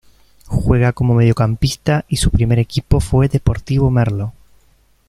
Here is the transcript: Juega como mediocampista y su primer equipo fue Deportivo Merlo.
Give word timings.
Juega 0.47 0.93
como 0.93 1.13
mediocampista 1.13 2.05
y 2.09 2.17
su 2.17 2.31
primer 2.31 2.57
equipo 2.57 2.99
fue 2.99 3.29
Deportivo 3.29 3.91
Merlo. 3.91 4.33